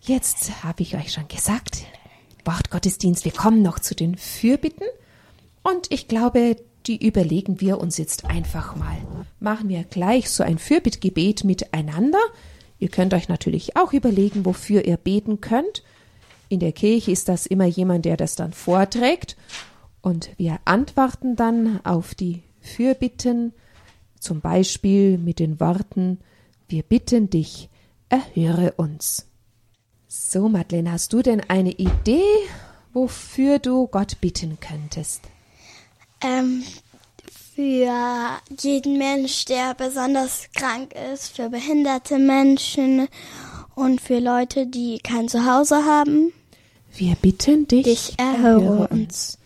Jetzt 0.08 0.64
habe 0.64 0.84
ich 0.84 0.96
euch 0.96 1.12
schon 1.12 1.28
gesagt, 1.28 1.84
Wortgottesdienst, 2.46 3.26
wir 3.26 3.32
kommen 3.32 3.62
noch 3.62 3.80
zu 3.80 3.96
den 3.96 4.16
Fürbitten. 4.16 4.88
Und 5.64 5.92
ich 5.92 6.08
glaube, 6.08 6.56
die 6.86 7.06
überlegen 7.06 7.60
wir 7.60 7.80
uns 7.80 7.98
jetzt 7.98 8.26
einfach 8.26 8.76
mal. 8.76 8.98
Machen 9.40 9.70
wir 9.70 9.84
gleich 9.84 10.30
so 10.30 10.44
ein 10.44 10.58
Fürbittgebet 10.58 11.44
miteinander. 11.44 12.20
Ihr 12.80 12.90
könnt 12.90 13.14
euch 13.14 13.28
natürlich 13.28 13.76
auch 13.76 13.92
überlegen, 13.92 14.46
wofür 14.46 14.86
ihr 14.86 14.98
beten 14.98 15.42
könnt. 15.42 15.84
In 16.48 16.60
der 16.60 16.72
Kirche 16.72 17.12
ist 17.12 17.28
das 17.28 17.46
immer 17.46 17.66
jemand, 17.66 18.06
der 18.06 18.16
das 18.16 18.36
dann 18.36 18.54
vorträgt. 18.54 19.36
Und 20.02 20.30
wir 20.38 20.60
antworten 20.64 21.36
dann 21.36 21.84
auf 21.84 22.16
die 22.16 22.44
Fürbitten, 22.62 23.54
zum 24.20 24.40
Beispiel 24.40 25.18
mit 25.18 25.40
den 25.40 25.60
Worten, 25.60 26.20
wir 26.70 26.84
bitten 26.84 27.30
dich, 27.30 27.70
erhöre 28.10 28.72
uns. 28.74 29.28
So, 30.20 30.50
Madeleine, 30.50 30.92
hast 30.92 31.14
du 31.14 31.22
denn 31.22 31.42
eine 31.48 31.72
Idee, 31.72 32.26
wofür 32.92 33.60
du 33.60 33.88
Gott 33.88 34.20
bitten 34.20 34.60
könntest? 34.60 35.22
Ähm, 36.22 36.64
für 37.56 38.42
jeden 38.60 38.98
Mensch, 38.98 39.46
der 39.46 39.74
besonders 39.76 40.50
krank 40.54 40.94
ist, 41.14 41.30
für 41.36 41.50
behinderte 41.50 42.18
Menschen 42.18 43.08
und 43.76 44.02
für 44.02 44.20
Leute, 44.20 44.66
die 44.66 45.00
kein 45.00 45.30
Zuhause 45.30 45.86
haben. 45.86 46.34
Wir 46.94 47.16
bitten 47.16 47.68
dich, 47.68 47.84
Dich 47.84 48.20
erhöre 48.20 48.88
uns. 48.88 49.38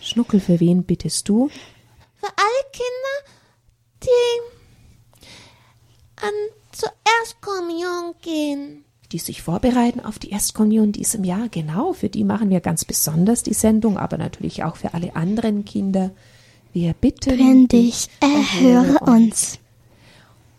Schnuckel, 0.00 0.40
für 0.40 0.58
wen 0.58 0.84
bittest 0.84 1.28
du? 1.28 1.48
Für 2.16 2.26
alle 2.26 2.70
Kinder, 2.72 3.14
die 4.02 4.40
an 6.26 6.32
zur 6.72 6.92
Erstkommunion 7.20 8.14
gehen. 8.20 8.84
Die 9.14 9.20
sich 9.20 9.42
vorbereiten 9.42 10.00
auf 10.00 10.18
die 10.18 10.30
Erstkommunion 10.30 10.86
in 10.86 10.92
diesem 10.92 11.22
Jahr. 11.22 11.48
Genau, 11.48 11.92
für 11.92 12.08
die 12.08 12.24
machen 12.24 12.50
wir 12.50 12.58
ganz 12.58 12.84
besonders 12.84 13.44
die 13.44 13.54
Sendung, 13.54 13.96
aber 13.96 14.18
natürlich 14.18 14.64
auch 14.64 14.74
für 14.74 14.92
alle 14.92 15.14
anderen 15.14 15.64
Kinder. 15.64 16.10
Wir 16.72 16.94
bitten 16.94 17.38
Wenn 17.38 17.68
dich 17.68 18.08
erhöre 18.18 18.98
uns. 19.08 19.60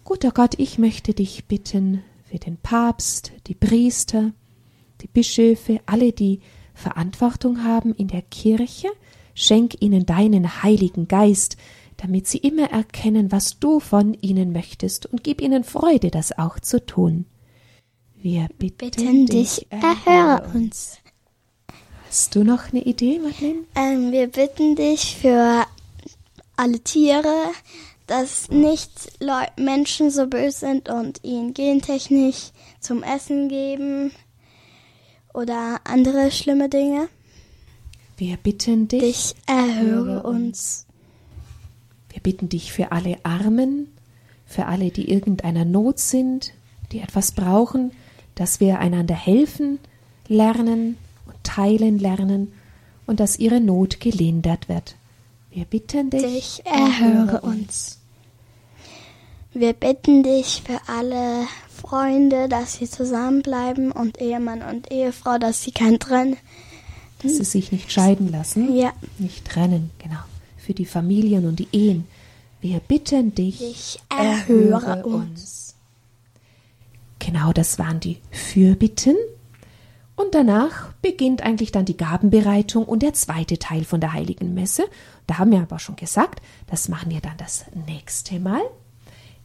Guter 0.05 0.31
Gott, 0.31 0.53
ich 0.57 0.77
möchte 0.77 1.13
dich 1.13 1.43
bitten 1.47 2.01
für 2.23 2.37
den 2.37 2.55
Papst, 2.55 3.33
die 3.47 3.55
Priester, 3.55 4.31
die 5.01 5.07
Bischöfe, 5.07 5.81
alle, 5.85 6.13
die 6.13 6.39
Verantwortung 6.73 7.61
haben 7.65 7.93
in 7.93 8.07
der 8.07 8.21
Kirche, 8.21 8.87
schenk 9.33 9.81
ihnen 9.81 10.05
deinen 10.05 10.63
Heiligen 10.63 11.09
Geist, 11.09 11.57
damit 11.97 12.27
sie 12.27 12.37
immer 12.37 12.71
erkennen, 12.71 13.33
was 13.33 13.59
du 13.59 13.81
von 13.81 14.13
ihnen 14.13 14.53
möchtest, 14.53 15.07
und 15.07 15.25
gib 15.25 15.41
ihnen 15.41 15.65
Freude, 15.65 16.09
das 16.09 16.37
auch 16.37 16.57
zu 16.61 16.85
tun. 16.85 17.25
Wir 18.25 18.47
bitten, 18.57 18.77
Bitten 18.77 19.25
dich, 19.27 19.67
erhöre 19.69 20.49
uns. 20.55 20.97
Hast 22.07 22.33
du 22.33 22.43
noch 22.43 22.73
eine 22.73 22.81
Idee, 22.81 23.19
Madeleine? 23.19 23.65
Ähm, 23.75 24.11
wir 24.11 24.25
bitten 24.25 24.75
dich 24.75 25.15
für 25.15 25.63
alle 26.55 26.79
Tiere, 26.79 27.51
dass 28.07 28.49
nicht 28.49 28.89
Leu 29.19 29.45
Menschen 29.57 30.09
so 30.09 30.25
böse 30.25 30.57
sind 30.57 30.89
und 30.89 31.23
ihnen 31.23 31.53
gentechnisch 31.53 32.49
zum 32.79 33.03
Essen 33.03 33.47
geben 33.47 34.11
oder 35.35 35.81
andere 35.83 36.31
schlimme 36.31 36.67
Dinge. 36.67 37.09
Wir 38.17 38.37
bitten 38.37 38.87
dich, 38.87 39.01
Dich 39.01 39.35
erhöre 39.45 40.23
uns. 40.23 40.87
Wir 42.09 42.23
bitten 42.23 42.49
dich 42.49 42.73
für 42.73 42.91
alle 42.91 43.19
Armen, 43.21 43.93
für 44.47 44.65
alle, 44.65 44.89
die 44.89 45.11
irgendeiner 45.11 45.63
Not 45.63 45.99
sind, 45.99 46.53
die 46.91 47.01
etwas 47.01 47.31
brauchen, 47.31 47.91
dass 48.35 48.59
wir 48.59 48.79
einander 48.79 49.15
helfen 49.15 49.79
lernen 50.27 50.97
und 51.27 51.35
teilen 51.43 51.99
lernen 51.99 52.51
und 53.07 53.19
dass 53.19 53.37
ihre 53.39 53.59
Not 53.61 53.99
gelindert 53.99 54.67
wird. 54.69 54.95
Wir 55.51 55.65
bitten 55.65 56.09
dich, 56.09 56.21
Dich 56.23 56.65
erhöre 56.65 57.41
uns. 57.41 57.99
Wir 59.53 59.71
bitten 59.73 60.23
dich 60.23 60.63
für 60.65 60.79
alle 60.87 61.45
Freunde, 61.69 62.49
dass 62.49 62.73
sie 62.73 62.89
zusammenbleiben 62.89 63.91
und 63.91 64.19
Ehemann 64.19 64.61
und 64.61 64.91
Ehefrau, 64.91 65.37
dass 65.37 65.63
sie 65.63 65.71
kein 65.71 65.99
Trennen. 65.99 66.35
dass 67.23 67.37
sie 67.37 67.45
sich 67.45 67.71
nicht 67.71 67.91
scheiden 67.91 68.29
lassen, 68.31 68.75
Ja. 68.75 68.91
nicht 69.17 69.45
trennen, 69.45 69.91
genau, 69.99 70.19
für 70.57 70.73
die 70.73 70.85
Familien 70.85 71.47
und 71.47 71.59
die 71.59 71.69
Ehen. 71.71 72.05
Wir 72.59 72.79
bitten 72.79 73.33
dich, 73.33 73.59
Dich 73.59 73.99
erhöre 74.09 75.05
uns. 75.05 75.64
Genau, 77.25 77.51
das 77.53 77.79
waren 77.79 77.99
die 77.99 78.19
Fürbitten. 78.29 79.15
Und 80.15 80.35
danach 80.35 80.93
beginnt 81.01 81.41
eigentlich 81.41 81.71
dann 81.71 81.85
die 81.85 81.97
Gabenbereitung 81.97 82.85
und 82.85 83.01
der 83.01 83.13
zweite 83.13 83.57
Teil 83.57 83.83
von 83.83 83.99
der 83.99 84.13
Heiligen 84.13 84.53
Messe. 84.53 84.83
Da 85.25 85.39
haben 85.39 85.51
wir 85.51 85.59
aber 85.59 85.79
schon 85.79 85.95
gesagt, 85.95 86.41
das 86.67 86.87
machen 86.87 87.09
wir 87.09 87.21
dann 87.21 87.35
das 87.37 87.65
nächste 87.87 88.39
Mal. 88.39 88.61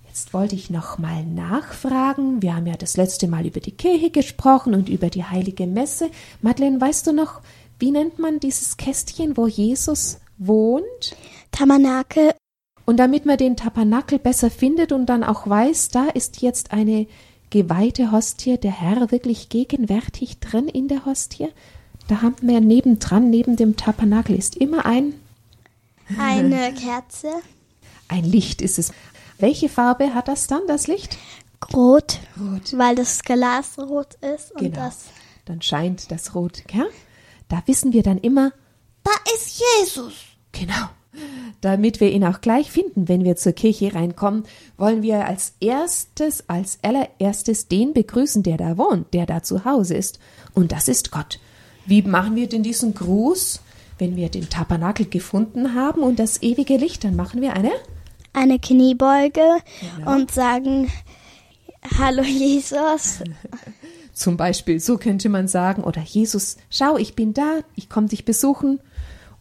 Jetzt 0.07 0.35
wollte 0.35 0.57
ich 0.57 0.69
noch 0.69 0.99
mal 0.99 1.25
nachfragen. 1.25 2.43
Wir 2.43 2.55
haben 2.55 2.67
ja 2.67 2.77
das 2.77 2.99
letzte 2.99 3.29
Mal 3.29 3.47
über 3.47 3.61
die 3.61 3.73
Kirche 3.73 4.11
gesprochen 4.11 4.75
und 4.75 4.91
über 4.91 5.09
die 5.09 5.25
Heilige 5.25 5.67
Messe. 5.67 6.11
Madeleine, 6.43 6.81
weißt 6.81 7.07
du 7.07 7.13
noch, 7.13 7.41
wie 7.79 7.93
nennt 7.93 8.19
man 8.19 8.41
dieses 8.41 8.77
Kästchen, 8.77 9.39
wo 9.39 9.47
Jesus 9.47 10.21
wohnt? 10.37 11.17
Tabernakel 11.51 12.35
Und 12.85 12.99
damit 12.99 13.25
man 13.25 13.39
den 13.39 13.57
Tabernakel 13.57 14.19
besser 14.19 14.51
findet 14.51 14.93
und 14.93 15.07
dann 15.07 15.25
auch 15.25 15.49
weiß, 15.49 15.89
da 15.89 16.09
ist 16.09 16.43
jetzt 16.43 16.73
eine 16.73 17.07
geweihte 17.51 18.13
Hostie, 18.13 18.59
der 18.59 18.73
Herr 18.73 19.11
wirklich 19.11 19.49
gegenwärtig 19.49 20.39
drin 20.39 20.69
in 20.69 20.89
der 20.89 21.05
Hostie, 21.05 21.49
da 22.09 22.23
haben 22.23 22.37
wir 22.41 22.61
nebendran, 22.61 23.31
neben 23.31 23.57
dem 23.57 23.77
Tabernakel 23.77 24.37
ist 24.37 24.57
immer 24.57 24.87
ein, 24.87 25.15
eine 26.19 26.73
Kerze, 26.75 27.29
ein 28.09 28.25
Licht 28.25 28.63
ist 28.63 28.79
es. 28.79 28.93
Welche 29.39 29.69
Farbe 29.69 30.15
hat 30.15 30.29
das 30.29 30.47
dann, 30.47 30.63
das 30.67 30.87
Licht? 30.87 31.17
rot, 31.75 32.19
Rot. 32.41 32.77
weil 32.79 32.95
das 32.95 33.23
Glas 33.23 33.79
rot 33.79 34.15
ist 34.15 34.51
und 34.53 34.61
Genau. 34.61 34.77
das 34.77 35.05
Dann 35.45 35.61
scheint 35.63 36.11
das 36.11 36.35
Rot, 36.35 36.63
gell? 36.67 36.89
Da 37.49 37.63
wissen 37.67 37.93
wir 37.93 38.03
dann 38.03 38.19
immer, 38.19 38.53
Da 39.05 39.11
ist 39.35 39.61
Jesus. 39.81 40.13
Genau. 40.53 40.89
Damit 41.61 42.01
wir 42.01 42.11
ihn 42.11 42.25
auch 42.25 42.41
gleich 42.41 42.71
finden, 42.71 43.09
wenn 43.09 43.25
wir 43.25 43.37
zur 43.37 43.53
Kirche 43.53 43.95
reinkommen, 43.95 44.45
wollen 44.79 45.03
wir 45.03 45.27
als 45.27 45.55
erstes, 45.61 46.45
als 46.49 46.79
allererstes 46.83 47.69
den 47.69 47.93
begrüßen, 47.93 48.43
der 48.43 48.57
da 48.57 48.79
wohnt, 48.79 49.13
der 49.13 49.27
da 49.27 49.43
zu 49.43 49.65
Hause 49.65 49.95
ist. 49.97 50.19
Und 50.55 50.73
das 50.73 50.89
ist 50.89 51.11
Gott. 51.11 51.39
Wie 51.87 52.03
machen 52.03 52.37
wir 52.37 52.49
denn 52.49 52.63
diesen 52.63 52.95
Gruß? 52.95 53.61
Wenn 53.99 54.17
wir 54.17 54.31
den 54.31 54.49
Tabernakel 54.49 55.07
gefunden 55.07 55.75
haben 55.75 56.03
und 56.03 56.19
das 56.19 56.43
ewige 56.43 56.77
Licht, 56.79 57.05
dann 57.05 57.17
machen 57.17 57.43
wir 57.43 57.55
eine 57.55 57.71
eine 58.33 58.59
Kniebeuge 58.61 59.43
Genau. 59.97 60.15
und 60.15 60.31
sagen 60.31 60.91
Hallo 61.99 62.23
Jesus. 62.23 63.21
Zum 64.13 64.37
Beispiel, 64.37 64.81
so 64.81 64.99
könnte 64.99 65.29
man 65.29 65.49
sagen, 65.49 65.83
oder 65.83 66.03
Jesus, 66.03 66.59
schau, 66.69 66.97
ich 66.97 67.15
bin 67.17 67.33
da, 67.33 67.61
ich 67.75 67.89
komme 67.89 68.07
dich 68.09 68.25
besuchen. 68.25 68.81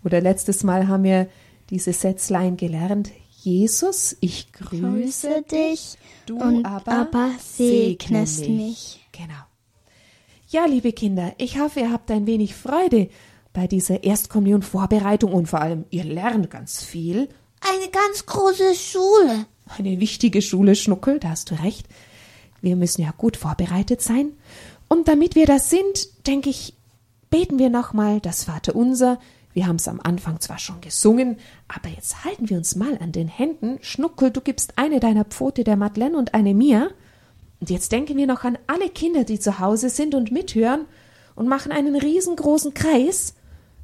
Oder 0.06 0.22
letztes 0.22 0.64
Mal 0.64 0.88
haben 0.88 1.04
wir 1.04 1.28
diese 1.70 1.94
Sätzlein 1.94 2.58
gelernt. 2.58 3.10
Jesus, 3.42 4.18
ich 4.20 4.52
grüße 4.52 5.44
dich 5.50 5.98
du 6.26 6.38
und 6.40 6.66
aber, 6.66 6.92
aber 6.92 7.32
segnest 7.40 8.38
segne 8.38 8.56
mich. 8.56 9.06
Genau. 9.12 9.34
Ja, 10.50 10.66
liebe 10.66 10.92
Kinder, 10.94 11.34
ich 11.38 11.60
hoffe, 11.60 11.82
ihr 11.82 11.92
habt 11.92 12.12
ein 12.12 12.26
wenig 12.26 12.56
Freude 12.56 13.10
bei 13.54 13.68
dieser 13.68 14.04
Erstkommunion-Vorbereitung 14.04 15.32
und 15.32 15.48
vor 15.48 15.62
allem, 15.62 15.86
ihr 15.90 16.04
lernt 16.04 16.50
ganz 16.50 16.84
viel. 16.84 17.30
Eine 17.62 17.90
ganz 17.92 18.26
große 18.26 18.76
Schule. 18.76 19.46
Eine 19.78 20.00
wichtige 20.00 20.42
Schule, 20.42 20.76
Schnuckel, 20.76 21.20
da 21.20 21.30
hast 21.30 21.52
du 21.52 21.56
recht. 21.56 21.88
Wir 22.62 22.76
müssen 22.76 23.02
ja 23.02 23.14
gut 23.18 23.38
vorbereitet 23.38 24.02
sein. 24.02 24.32
Und 24.88 25.08
damit 25.08 25.36
wir 25.36 25.46
das 25.46 25.70
sind, 25.70 26.26
denke 26.28 26.50
ich, 26.50 26.74
beten 27.30 27.60
wir 27.60 27.70
nochmal 27.70 28.20
das 28.20 28.46
Vaterunser. 28.46 29.20
Wir 29.60 29.68
haben 29.68 29.76
es 29.76 29.90
am 29.90 30.00
Anfang 30.02 30.40
zwar 30.40 30.58
schon 30.58 30.80
gesungen, 30.80 31.36
aber 31.68 31.90
jetzt 31.90 32.24
halten 32.24 32.50
wir 32.50 32.56
uns 32.56 32.78
mal 32.78 32.98
an 33.02 33.12
den 33.12 33.28
Händen. 33.28 33.78
Schnuckel, 33.82 34.32
du 34.32 34.40
gibst 34.40 34.78
eine 34.78 35.02
deiner 35.02 35.26
Pfote 35.26 35.66
der 35.66 35.76
Madeleine 35.76 36.18
und 36.18 36.34
eine 36.34 36.54
mir. 36.54 36.92
Und 37.60 37.70
jetzt 37.70 37.92
denken 37.92 38.16
wir 38.16 38.26
noch 38.26 38.46
an 38.46 38.58
alle 38.68 38.88
Kinder, 38.88 39.26
die 39.26 39.38
zu 39.38 39.60
Hause 39.60 39.90
sind 39.90 40.16
und 40.16 40.32
mithören 40.32 40.86
und 41.36 41.50
machen 41.50 41.74
einen 41.74 41.98
riesengroßen 41.98 42.74
Kreis 42.74 43.36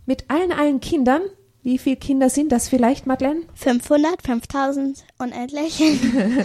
mit 0.05 0.29
allen, 0.29 0.53
allen 0.53 0.79
Kindern. 0.79 1.23
Wie 1.65 1.79
viele 1.79 1.95
Kinder 1.95 2.29
sind 2.29 2.51
das 2.51 2.69
vielleicht, 2.69 3.07
Madeleine? 3.07 3.41
500, 3.55 4.21
5000, 4.21 5.03
unendlich. 5.17 5.81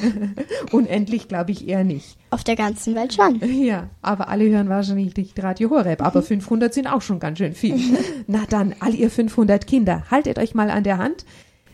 Unendlich 0.73 1.29
glaube 1.29 1.51
ich 1.51 1.69
eher 1.69 1.85
nicht. 1.85 2.17
Auf 2.31 2.43
der 2.43 2.57
ganzen 2.57 2.95
Welt 2.95 3.13
schon. 3.13 3.39
Ja, 3.63 3.91
aber 4.01 4.31
alle 4.31 4.49
hören 4.49 4.71
wahrscheinlich 4.71 5.15
nicht 5.15 5.43
Radio 5.43 5.69
Horeb. 5.69 6.01
Aber 6.01 6.23
500 6.23 6.73
sind 6.73 6.87
auch 6.87 7.03
schon 7.03 7.21
ganz 7.21 7.37
schön 7.37 7.53
viel. 7.53 7.79
Na 8.29 8.47
dann, 8.49 8.75
all 8.81 8.95
ihr 8.95 9.11
500 9.11 9.67
Kinder, 9.67 10.05
haltet 10.11 10.39
euch 10.39 10.55
mal 10.55 10.71
an 10.71 10.85
der 10.85 10.97
Hand. 10.97 11.27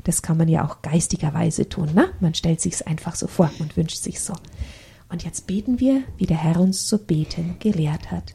Das 0.03 0.23
kann 0.23 0.39
man 0.39 0.49
ja 0.49 0.67
auch 0.67 0.83
geistigerweise 0.83 1.69
tun, 1.69 1.91
ne? 1.95 2.09
Man 2.19 2.35
stellt 2.35 2.61
sich's 2.61 2.83
einfach 2.83 3.15
so 3.15 3.29
vor 3.29 3.53
und 3.61 3.77
wünscht 3.77 4.03
sich 4.03 4.19
so. 4.19 4.35
Und 5.09 5.23
jetzt 5.23 5.47
beten 5.47 5.79
wir, 5.79 6.03
wie 6.17 6.27
der 6.27 6.43
Herr 6.43 6.59
uns 6.59 6.89
zu 6.89 6.99
beten 6.99 7.55
gelehrt 7.61 8.11
hat. 8.11 8.35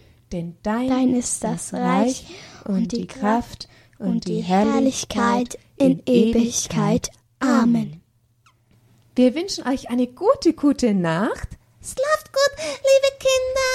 Denn 0.31 0.55
dein, 0.63 0.87
Dein 0.87 1.15
ist 1.15 1.43
das 1.43 1.73
Reich 1.73 2.25
und 2.65 2.93
die 2.93 3.05
Kraft 3.05 3.67
und 3.99 4.27
die 4.27 4.41
Herrlichkeit 4.41 5.57
in 5.77 6.01
Ewigkeit. 6.05 7.09
Amen. 7.39 8.01
Wir 9.15 9.35
wünschen 9.35 9.67
euch 9.67 9.89
eine 9.89 10.07
gute, 10.07 10.53
gute 10.53 10.93
Nacht. 10.93 11.49
Schlaft 11.81 12.31
gut, 12.31 12.51
liebe 12.57 13.17
Kinder. 13.19 13.71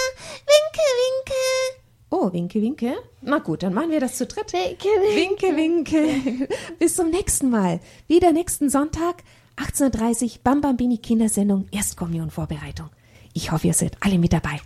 Winke, 0.47 0.87
winke. 1.03 1.87
Oh, 2.11 2.33
winke, 2.33 2.63
winke. 2.63 2.95
Na 3.21 3.39
gut, 3.39 3.63
dann 3.63 3.75
machen 3.75 3.91
wir 3.91 4.01
das 4.01 4.17
zu 4.17 4.27
dritt. 4.27 4.53
Winke, 4.53 5.57
winke. 5.57 6.49
Bis 6.79 6.97
zum 6.97 7.11
nächsten 7.11 7.51
Mal. 7.51 7.81
Wieder 8.07 8.33
nächsten 8.33 8.71
Sonntag, 8.71 9.25
18.30 9.57 10.23
Uhr, 10.23 10.31
Bambambini 10.43 10.99
Kindersendung, 10.99 11.67
Erstkommunionvorbereitung. 11.71 12.89
Ich 13.35 13.53
hoffe, 13.53 13.67
ihr 13.67 13.75
seid 13.75 13.97
alle 14.01 14.19
mit 14.19 14.33
dabei. 14.33 14.61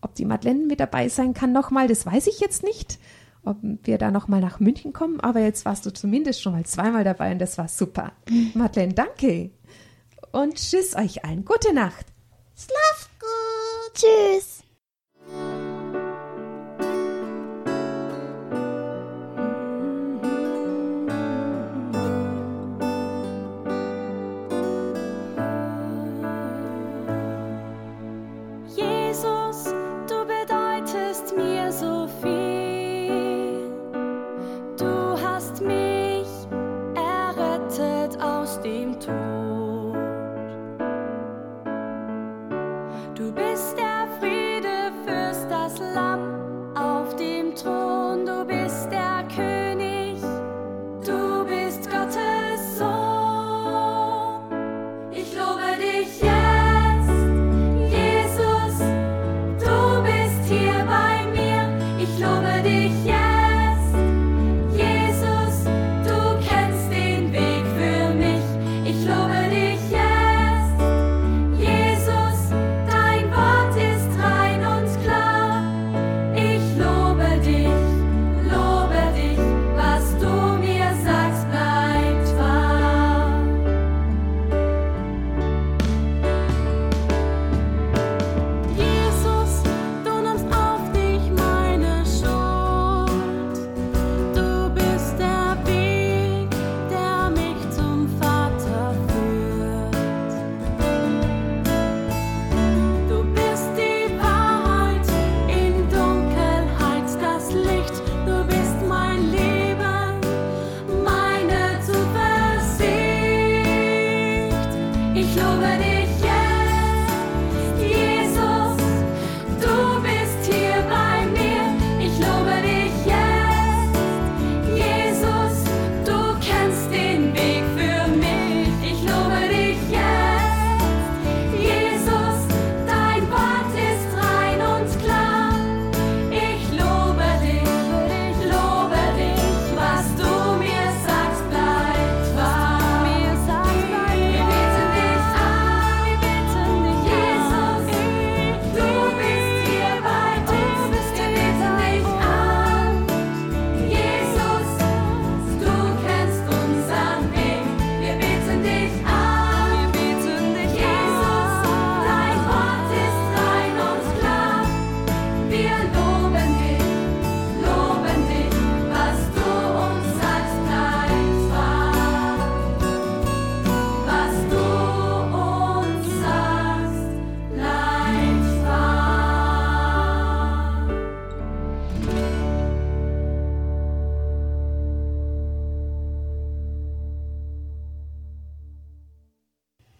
Ob 0.00 0.14
die 0.14 0.24
Madeleine 0.24 0.66
mit 0.66 0.80
dabei 0.80 1.08
sein 1.08 1.34
kann 1.34 1.52
nochmal, 1.52 1.88
das 1.88 2.06
weiß 2.06 2.26
ich 2.28 2.40
jetzt 2.40 2.62
nicht. 2.62 2.98
Ob 3.44 3.58
wir 3.62 3.98
da 3.98 4.10
nochmal 4.10 4.40
nach 4.40 4.60
München 4.60 4.92
kommen, 4.92 5.20
aber 5.20 5.40
jetzt 5.40 5.64
warst 5.64 5.86
du 5.86 5.92
zumindest 5.92 6.42
schon 6.42 6.52
mal 6.52 6.64
zweimal 6.66 7.04
dabei 7.04 7.32
und 7.32 7.38
das 7.38 7.58
war 7.58 7.68
super. 7.68 8.12
Madeleine, 8.54 8.94
danke. 8.94 9.50
Und 10.32 10.56
tschüss 10.56 10.94
euch 10.96 11.24
allen. 11.24 11.44
Gute 11.44 11.72
Nacht. 11.72 12.06
Schlaft 12.54 13.10
gut. 13.18 13.94
Tschüss. 13.94 14.57